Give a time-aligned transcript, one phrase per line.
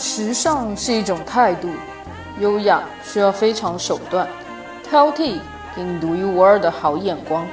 [0.00, 1.68] 时尚是一种态度，
[2.40, 4.26] 优雅需要非常手段，
[4.82, 5.36] 挑剔
[5.76, 7.46] 给你独一无二的好眼光。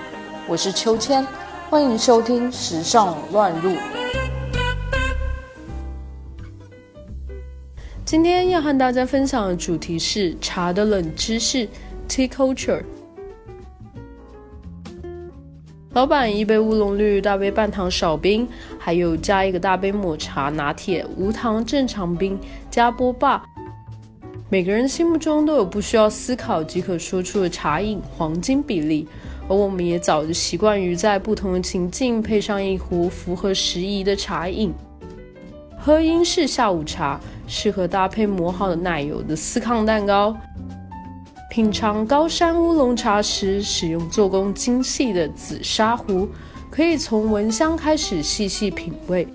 [0.48, 1.28] 我是秋千，
[1.70, 3.72] 欢迎收听《时尚乱入》。
[8.06, 11.68] 今天要和大家分享的主题是茶的冷知识
[12.08, 12.82] （Tea Culture）。
[15.98, 23.44] 老板一杯乌龙绿，大杯半糖少冰，还有加一个大杯抹茶拿铁，无糖正常冰，加波霸。
[24.48, 29.08] 每个人心目中都有不需要思考即可说出的茶饮黄金比例，
[29.50, 34.72] 而我们也早就习惯于在不同的情境配上一壶符合时宜的茶饮。
[35.80, 40.38] 喝英式下午茶，适合搭配磨好的奶油的司康蛋糕。
[41.50, 46.28] 品尝高山乌龙茶时，使用做工精细的紫砂壶，
[46.70, 49.26] 可以从闻香开始细细品味。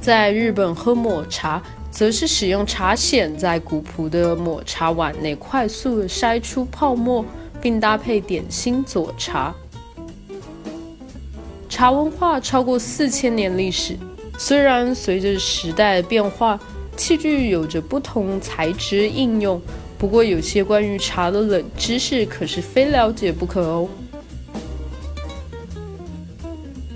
[0.00, 7.24] 在日本喝抹茶，则是使用茶筅在古朴的抹茶碗内快速筛出泡沫，
[7.60, 9.54] 并搭配点心佐茶。
[11.68, 13.96] 茶文化超过四千年历史，
[14.38, 16.58] 虽然随着时代的变化，
[16.96, 19.60] 器具有着不同材质应用。
[20.02, 23.88] 不过，有些关于茶的冷知识可是非了解不可哦。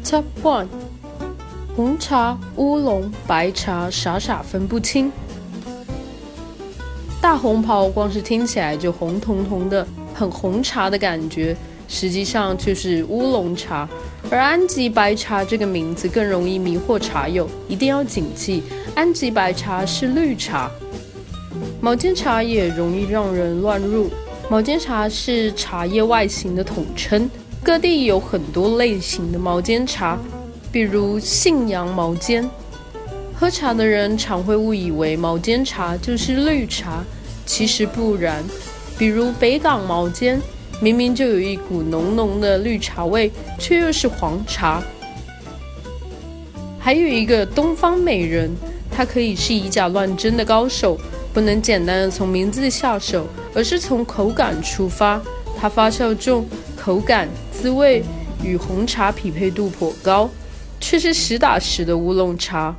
[0.05, 0.67] Top one：
[1.77, 5.13] 红茶、乌龙、白茶，傻傻分不清。
[7.21, 13.89] 大红袍光是听起来就红彤彤的，很红茶的感觉，实际上却是乌龙茶。
[14.29, 18.65] 而安吉白茶这个名字更容易迷惑茶友，一定要谨记，
[18.97, 20.69] 安吉白茶是绿茶。
[21.81, 24.11] 毛尖茶也容易让人乱入。
[24.49, 27.29] 毛尖茶是茶叶外形的统称，
[27.63, 30.19] 各地有很多类型的毛尖茶，
[30.73, 32.49] 比如信阳毛尖。
[33.35, 37.05] 喝茶的人常会误以为毛尖茶就是绿茶，
[37.45, 38.43] 其实不然。
[38.99, 40.41] 比如北港毛尖，
[40.81, 44.83] 明明就有一股浓浓的绿茶味，却又是黄茶。
[46.79, 48.51] 还有一个东方美人，
[48.91, 50.99] 她可以是以假乱真的高手。
[51.37, 55.21] 不能简单的从名字下手，而是从口感出发。
[55.55, 58.03] 它发酵重，口感滋味
[58.43, 60.31] 与红茶匹配度颇高，
[60.81, 62.75] 却是实打实的乌龙茶。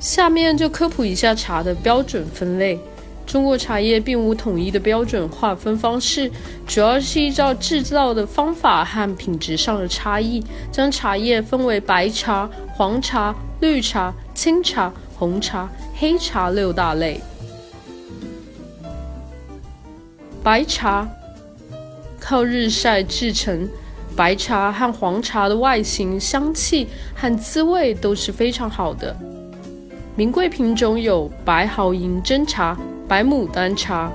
[0.00, 2.78] 下面就科普一下茶的标准分类。
[3.26, 6.30] 中国茶叶并无统一的标准划分方式，
[6.66, 10.42] 主要是依照制造的方法和品质上的差异，
[10.72, 15.68] 将茶叶分为白茶、黄茶、绿茶、青茶、红茶。
[15.98, 17.18] 黑茶六大类，
[20.42, 21.08] 白茶
[22.20, 23.66] 靠日晒制成，
[24.14, 29.16] 白茶和黄茶的外形、香气和滋味都是非常好的。
[30.14, 32.76] 名贵品种有白毫银针茶、
[33.08, 34.12] 白牡丹茶。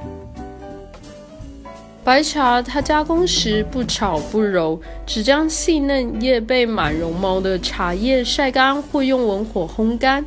[2.03, 10.23] 白茶它加工时不炒不揉，只将细嫩叶背满绒毛的茶叶晒干或用文火烘干。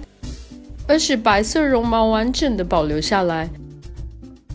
[0.86, 3.48] 而使白色绒毛完整的保留下来。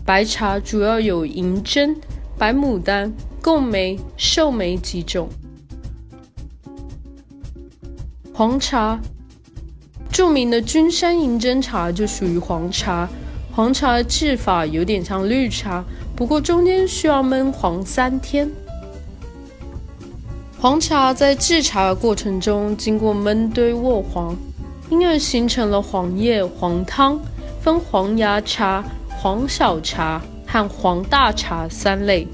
[0.04, 1.96] 白茶主要有银针、
[2.38, 5.28] 白牡丹、贡眉、寿眉几种。
[8.32, 8.98] 黄茶，
[10.10, 13.08] 著名的君山银针茶就属于黄茶。
[13.52, 15.84] 黄茶的制法有点像绿茶，
[16.16, 18.50] 不过中间需要焖黄三天。
[20.58, 24.36] 黄茶在制茶的过程中经过焖堆渥黄。
[24.90, 27.18] 因而形成了黄叶黄汤，
[27.62, 32.26] 分黄芽茶、黄小茶和黄大茶三类。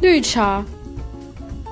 [0.00, 0.64] 绿茶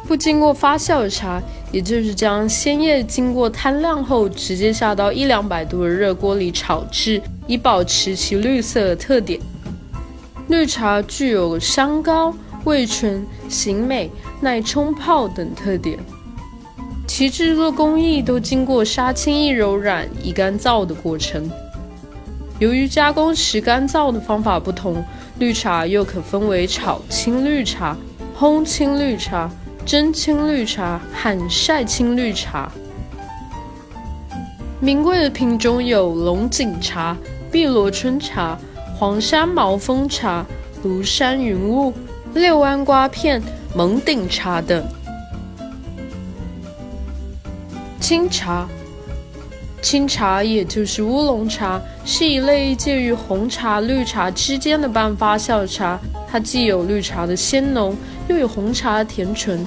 [0.07, 1.41] 不经过发酵的茶，
[1.71, 9.41] 也就是将鲜叶经过摊晾后，直接下到一两百度的热锅里炒制，以保持其绿色的特点。
[10.49, 12.35] 绿茶具有香高、
[12.65, 15.99] 味醇、形美、耐冲泡等特点。
[17.19, 21.51] 其制作工艺都经过杀青、易柔软、易干燥的过程。
[22.61, 25.05] 由于加工时干燥的方法不同，
[25.41, 27.97] 绿茶又可分为炒青绿茶、
[28.39, 29.51] 烘青绿茶、
[29.85, 32.71] 蒸青绿茶和晒青绿茶。
[34.79, 37.17] 名贵的品种有龙井茶、
[37.51, 38.57] 碧螺春茶、
[38.97, 40.47] 黄山毛峰茶、
[40.85, 41.93] 庐山云雾、
[42.33, 43.43] 六安瓜片、
[43.75, 44.87] 蒙顶茶等。
[48.09, 48.67] 清茶，
[49.83, 56.01] 清茶也就是乌龙茶，是一类介于红茶、绿茶之间的半发酵茶。
[56.27, 57.95] 它既有绿茶的鲜浓，
[58.27, 59.63] 又有红茶的甜醇。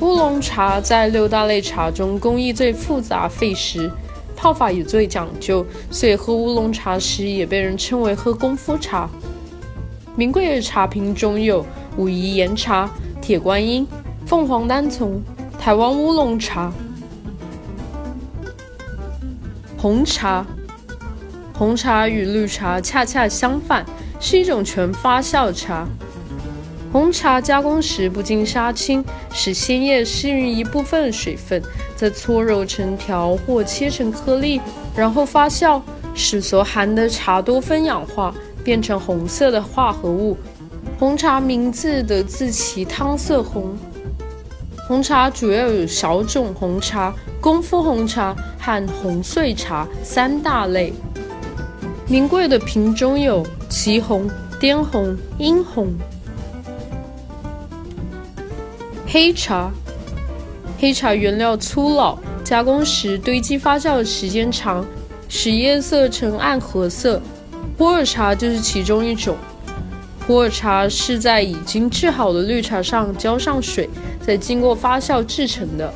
[0.00, 3.92] 乌龙茶在六大类茶中工艺最复杂费时，
[4.34, 9.06] 泡法也最讲究，所以喝乌龙茶时也被人称为喝功夫茶。
[10.16, 11.66] 名贵的茶品中有
[11.98, 12.88] 武夷岩茶、
[13.20, 13.86] 铁观音、
[14.24, 15.22] 凤凰单丛、
[15.58, 16.72] 台湾乌龙茶、
[19.86, 20.44] 红茶。
[21.56, 23.86] 红茶与绿茶恰恰相反，
[24.18, 25.86] 是一种全发酵茶。
[26.90, 31.62] 红茶加工时不经杀青，使鲜叶失去一部分水分，
[31.94, 34.60] 再搓揉成条或切成颗粒，
[34.96, 35.80] 然后发酵，
[36.16, 38.34] 使所含的茶多酚氧化，
[38.64, 40.36] 变成红色的化合物。
[40.98, 43.76] 红茶名字得自其汤色红。
[44.86, 50.92] 红茶主要有小种红茶、功夫红茶和红碎茶三大类。
[52.06, 54.30] 名贵的品种有祁红、
[54.60, 55.92] 滇红、英红。
[59.08, 59.72] 黑茶，
[60.78, 64.86] 黑茶原料粗老，加工时堆积发酵的时间长，
[65.28, 67.20] 使叶色呈暗褐色。
[67.76, 69.36] 普洱茶就是其中一种。
[70.26, 73.88] 普洱茶是在已经制好的绿茶上浇上水，
[74.20, 75.94] 再经过发酵制成的。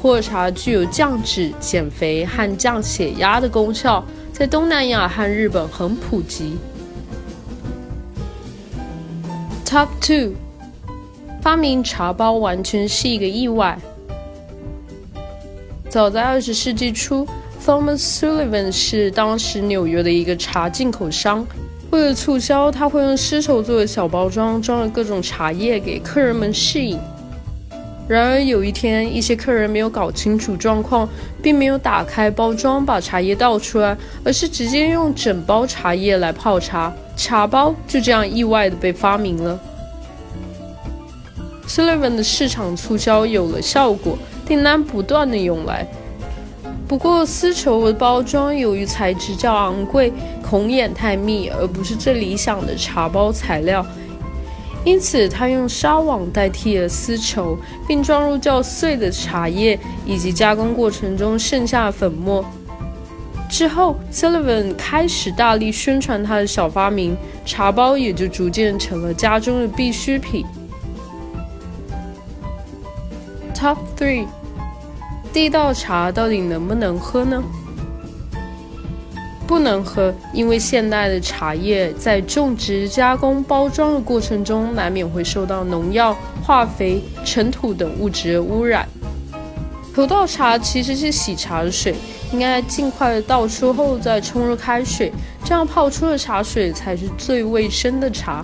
[0.00, 6.56] 普洱茶具有降脂、减肥和降血压的功效，在东南亚和日本很普及。
[9.64, 10.34] Top two。
[11.42, 13.76] 发明茶包完全是一个意外。
[15.88, 17.26] 早在二十世纪初
[17.64, 21.44] ，Thomas Sullivan 是当时纽约的一个茶进口商。
[21.96, 26.98] 为了促销，他会用丝绸做的小包装装了各种茶叶给客人们试饮。
[28.06, 31.08] 然而有一天，一些客人没有搞清楚状况，
[31.42, 39.58] 并没有打开包装把茶叶倒出来，而是直接用整包茶叶来泡茶，茶包就这样意外的被发明了。
[41.66, 45.88] Sullivan 的市场促销有了效果，订单不断的涌来。
[46.88, 53.84] 不过丝绸的包装由于材质较昂贵，孔眼太密，而不是最理想的茶包材料，
[54.84, 62.44] 因此他用纱网代替了丝绸，并装入较碎的茶叶以及加工过程中剩下的粉末。
[63.48, 70.46] 之后，Sullivan 开始大力宣传他的小发明，茶包也就逐渐成了家中的必需品。
[73.54, 74.26] Top three，
[75.36, 77.44] 地道茶到底能不能喝呢？
[79.46, 88.88] 不能喝，因为现代的茶叶在种植、加工、包装的过程中，难免会受到农药、化肥、尘土等物质的污染。
[89.94, 91.94] 头道茶其实是洗茶的水，
[92.32, 95.12] 应该尽快的倒出后再冲入开水，
[95.44, 98.42] 这样泡出的茶水才是最卫生的茶。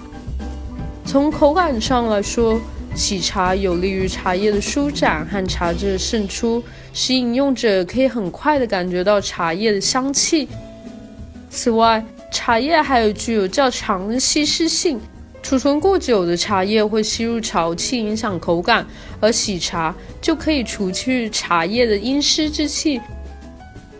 [1.06, 2.61] 从口感上来说，
[2.94, 6.62] 洗茶有利于茶叶的舒展和茶汁的渗出，
[6.93, 10.47] 使饮用者可以很快地感觉到茶叶的香气。
[11.50, 15.00] 此外，茶叶还有具有较强的吸湿性，
[15.43, 18.87] 储存过久的茶叶会吸入潮气，影响口感，
[19.21, 23.00] 而洗茶就可以除去茶叶的阴湿之气。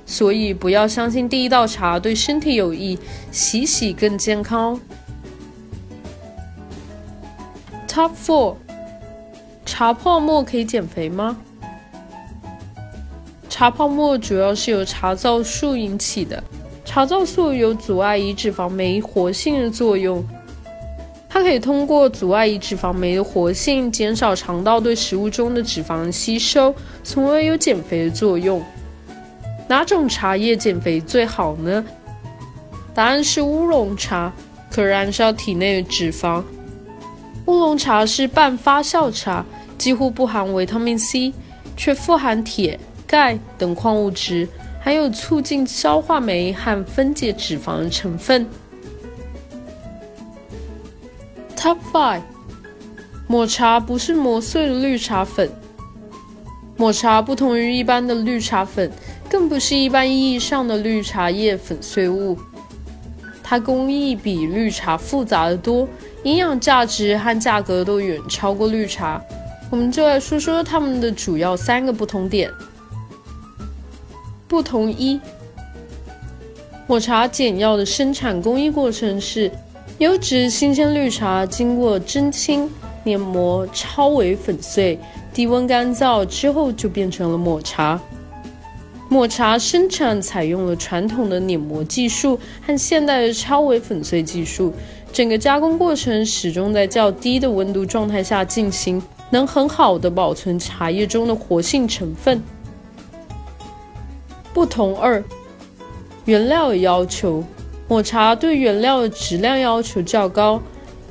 [0.07, 2.99] 所以，不要相信第一道茶对身体有益，
[3.31, 4.79] 洗洗更健康。
[7.89, 8.57] Top four。
[9.73, 11.35] 茶泡沫可以减肥吗？
[13.49, 16.45] 茶泡沫主要是由茶皂素引起的。
[16.85, 20.23] 茶皂素有阻碍胰脂肪酶活性的作用，
[21.27, 28.63] 它可以通过阻碍胰脂肪酶的活性，减少肠道对食物中的脂肪吸收，从而有减肥的作用。
[29.69, 31.83] 哪种茶叶减肥最好呢？
[32.95, 34.31] 答案是乌龙茶，
[34.71, 36.43] 可燃烧体内的脂肪。
[37.47, 39.43] 乌龙茶是半发酵茶。
[39.83, 41.33] 几乎不含维他命 C，
[41.77, 44.49] 却富含铁、钙等矿物质，
[44.81, 48.47] 还有促进消化酶和分解脂肪的成分。
[51.57, 52.21] Top five，
[53.27, 55.51] 抹茶不是磨碎的绿茶粉。
[56.77, 58.89] 抹茶不同于一般的绿茶粉，
[59.29, 62.39] 更不是一般意义上的绿茶叶粉碎物，
[63.43, 65.89] 它工艺比绿茶复杂的多，
[66.23, 69.21] 营养价值和价格都远超过绿茶。
[69.73, 72.51] 我们就来说说它们的主要三个不同点。
[74.47, 75.19] 不同一，
[76.87, 79.51] 抹茶简要的生产工艺过程是：
[79.97, 82.69] 优质新鲜绿茶经过蒸青、
[83.03, 84.99] 碾磨、超微粉碎、
[85.33, 87.99] 低温干燥之后，就变成了抹茶。
[89.09, 94.75] 抹茶生产采用了传统的碾磨技术和现代的超微粉碎技术，
[95.11, 99.03] 整个加工过程始终在较低的温度状态下进行。
[99.33, 102.43] 能很好的保存茶叶中的活性成分。
[104.53, 105.25] 不同二，
[106.27, 107.43] 原料要求，
[107.89, 110.61] 抹茶对原料的质量要求较高，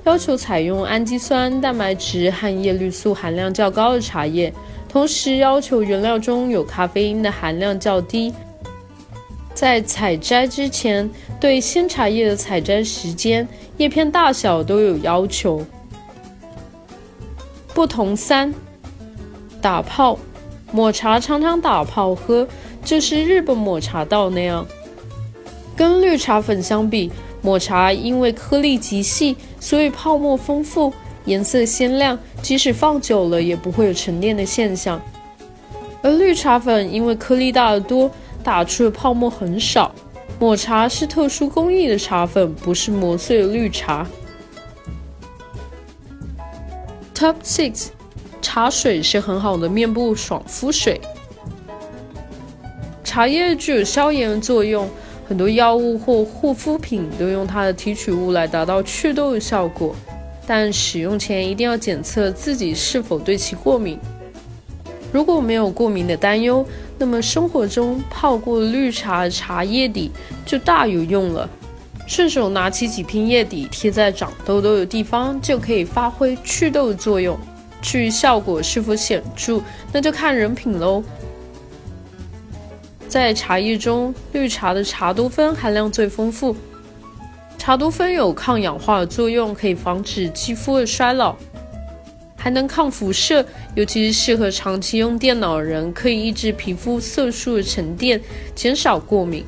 [0.03, 4.53] 要求采用氨基酸、蛋白质和叶绿素含量较高的茶叶，
[4.87, 8.31] 同时要求原料中有咖啡因的含量较低。
[9.55, 11.09] 在采摘之前，
[11.39, 13.47] 对鲜茶叶的采摘时间、
[13.77, 15.65] 叶片大小都有要求。
[17.73, 18.53] 不同三，
[19.61, 20.17] 打泡，
[20.71, 22.47] 抹茶常常打泡喝。
[22.83, 24.65] 就是日本抹茶道那样，
[25.75, 27.11] 跟绿茶粉相比，
[27.41, 30.91] 抹茶因为颗粒极细，所以泡沫丰富，
[31.25, 34.99] 颜色鲜亮，即使放久了也不会有沉淀的现象。
[36.01, 38.09] 而绿茶粉因为颗粒大得多，
[38.43, 39.93] 打出的泡沫很少。
[40.39, 44.07] 抹茶是特殊工艺的茶粉，不是磨碎的绿茶。
[47.21, 47.89] Top six，
[48.41, 50.99] 茶水是很好的面部爽肤水。
[53.03, 54.89] 茶叶具有消炎作用，
[55.29, 59.95] 很多药物或护肤品都用它的提取物来达到祛痘的效果。
[60.47, 63.99] 但使用前一定要检测自己是否对其过敏。
[65.13, 66.65] 如果没有过敏的担忧，
[66.97, 70.09] 那么生活中泡过绿茶茶叶底
[70.43, 71.47] 就大有用了。
[72.07, 77.39] 顺手拿起几片叶底贴在长痘痘的地方，就可以发挥祛痘的作用。
[77.81, 81.03] 至于效果是否显著，那就看人品喽。
[83.07, 86.55] 在茶叶中，绿茶的茶多酚含量最丰富。
[87.57, 91.35] 茶多酚有抗氧化的作用，可以防止肌肤的衰老，
[92.35, 98.21] 还能抗辐射，尤其是适合长期用电脑的人，可以抑制皮肤色素的沉淀，
[98.55, 99.45] 减少过敏。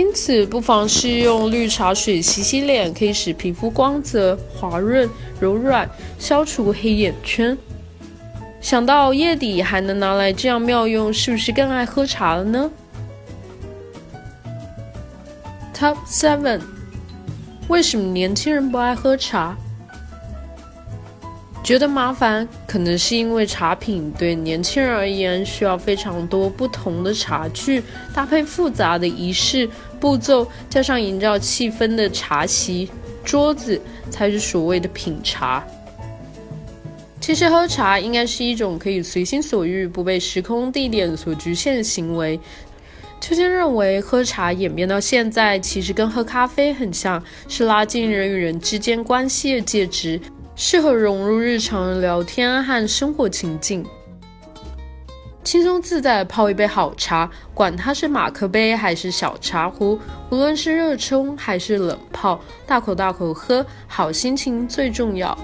[0.00, 5.06] 因此，不妨试用绿茶水洗洗脸，可以使皮肤光泽、滑润、
[5.38, 5.86] 柔软，
[6.18, 7.56] 消除黑眼圈。
[8.62, 12.70] 想到叶底还能拿来这样妙用，是不是更爱喝茶了呢
[15.74, 16.62] ？Top seven，
[17.68, 19.54] 为什么年轻人不爱喝茶？
[21.62, 27.82] 觉得麻烦，可能是因为茶品对年轻人而言需要非常多不同的茶具，
[28.14, 29.68] 搭配复杂的仪式
[30.00, 32.88] 步骤，加上营造气氛的茶席
[33.22, 33.80] 桌子，
[34.10, 35.62] 才是所谓的品茶。
[37.20, 42.40] 其实喝茶应该是一种可以随心所欲、不被时空地点所局限的行为。
[43.20, 50.18] 秋千认为，喝茶演变到现在，其实跟喝咖啡很像，是拉近人与人之间关系的介质，
[50.56, 53.84] 适合融入日常聊天和生活情境，
[55.50, 59.98] 轻松自在泡一杯好茶，管它是马克杯还是小茶壶，
[60.30, 65.36] 无论是热冲还是冷泡，大口大口喝，好心情最重要。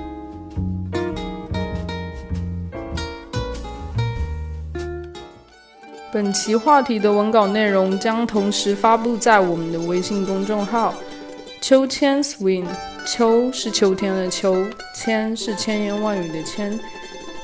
[6.13, 10.95] 本期话题的文稿内容将同时发布在我们的微信公众号
[11.61, 12.65] “秋千 swing”。
[13.05, 16.79] 秋是秋天的秋，千是千言万语的千，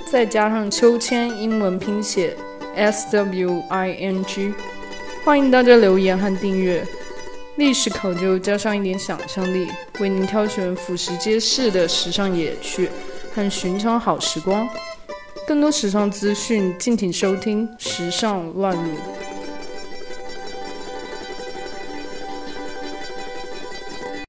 [0.09, 2.37] 再加上秋千英文拼写
[2.74, 4.54] S W I N G。
[5.24, 6.84] 欢迎大家留言和订阅。
[7.56, 9.68] 历史考究加上一点想象力，
[10.00, 12.88] 为您挑选俯拾皆是的时尚野趣
[13.34, 14.68] 和寻常好时光。
[15.46, 18.82] 更多时尚资讯，敬请收听《时尚乱入》。